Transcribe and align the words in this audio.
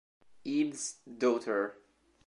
Eve's 0.45 0.97
Daughter 1.05 1.77